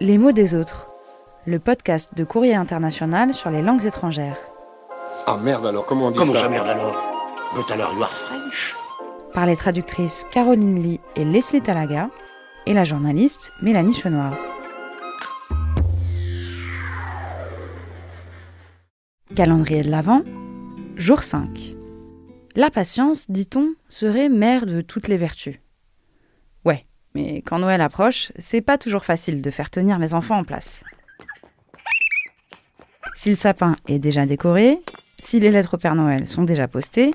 [0.00, 0.88] Les mots des autres,
[1.44, 4.38] le podcast de Courrier International sur les langues étrangères.
[5.26, 6.94] Ah merde alors, comment on dit Comment ça ça merde alors
[7.54, 8.74] But alors you are French
[9.34, 12.10] Par les traductrices Caroline Lee et Leslie Talaga,
[12.66, 14.34] et la journaliste Mélanie Chenoir.
[19.34, 20.22] Calendrier de l'Avent,
[20.96, 21.74] jour 5.
[22.54, 25.58] La patience, dit-on, serait mère de toutes les vertus.
[26.64, 26.86] Ouais,
[27.18, 30.82] mais quand Noël approche, c'est pas toujours facile de faire tenir les enfants en place.
[33.16, 34.78] Si le sapin est déjà décoré,
[35.22, 37.12] si les lettres au Père Noël sont déjà postées,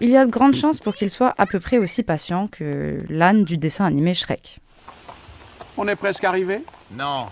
[0.00, 3.04] il y a de grandes chances pour qu'il soit à peu près aussi patient que
[3.08, 4.60] l'âne du dessin animé Shrek.
[5.76, 6.60] On est presque arrivé?
[6.92, 7.26] Non.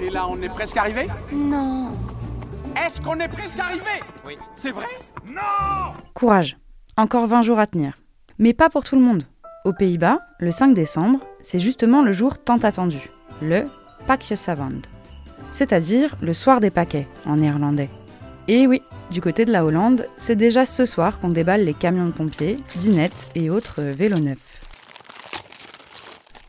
[0.00, 1.08] Et là, on est presque arrivé?
[1.32, 1.90] Non.
[2.76, 4.00] Est-ce qu'on est presque arrivé?
[4.24, 4.38] Oui.
[4.54, 4.86] C'est vrai?
[6.14, 6.56] Courage,
[6.96, 7.98] encore 20 jours à tenir.
[8.38, 9.26] Mais pas pour tout le monde.
[9.64, 13.08] Aux Pays-Bas, le 5 décembre, c'est justement le jour tant attendu,
[13.40, 13.64] le
[14.06, 14.82] Pakjesavond,
[15.52, 17.88] c'est-à-dire le soir des paquets en néerlandais.
[18.46, 22.04] Et oui, du côté de la Hollande, c'est déjà ce soir qu'on déballe les camions
[22.04, 24.36] de pompiers, dinettes et autres vélos neufs.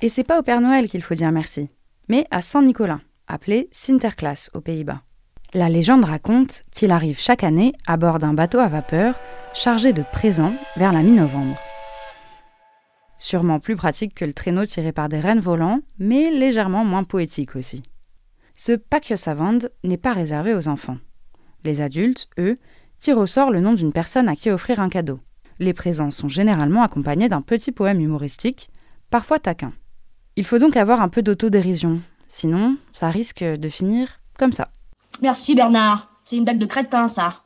[0.02, 1.70] Et c'est pas au Père Noël qu'il faut dire merci,
[2.10, 5.04] mais à Saint-Nicolas, appelé Sinterklaas aux Pays-Bas.
[5.54, 9.16] La légende raconte qu'il arrive chaque année à bord d'un bateau à vapeur
[9.54, 11.58] chargé de présents vers la mi-novembre.
[13.18, 17.56] Sûrement plus pratique que le traîneau tiré par des rennes volants, mais légèrement moins poétique
[17.56, 17.82] aussi.
[18.54, 20.98] Ce Pakjesavond n'est pas réservé aux enfants.
[21.64, 22.58] Les adultes, eux,
[23.00, 25.20] tirent au sort le nom d'une personne à qui offrir un cadeau.
[25.60, 28.70] Les présents sont généralement accompagnés d'un petit poème humoristique,
[29.10, 29.72] parfois taquin.
[30.36, 34.70] Il faut donc avoir un peu d'autodérision, sinon ça risque de finir comme ça.
[35.22, 36.12] Merci Bernard.
[36.24, 37.46] C'est une blague de crétin, ça.